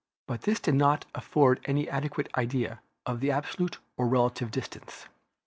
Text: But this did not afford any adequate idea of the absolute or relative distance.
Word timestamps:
But 0.25 0.41
this 0.41 0.59
did 0.59 0.73
not 0.73 1.05
afford 1.13 1.59
any 1.65 1.87
adequate 1.87 2.27
idea 2.35 2.81
of 3.05 3.19
the 3.19 3.29
absolute 3.29 3.77
or 3.97 4.07
relative 4.07 4.49
distance. 4.49 5.05